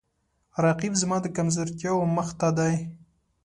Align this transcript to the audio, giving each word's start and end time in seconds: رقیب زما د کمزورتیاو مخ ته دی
رقیب 0.65 0.93
زما 1.01 1.17
د 1.23 1.27
کمزورتیاو 1.35 2.09
مخ 2.15 2.29
ته 2.39 2.49
دی 2.57 2.75